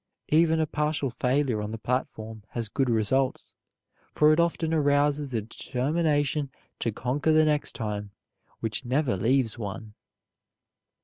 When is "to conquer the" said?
6.79-7.45